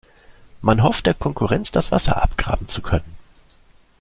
Man 0.61 0.81
hofft, 0.81 1.05
der 1.05 1.13
Konkurrenz 1.13 1.69
das 1.69 1.91
Wasser 1.91 2.23
abgraben 2.23 2.67
zu 2.67 2.81
können. 2.81 3.15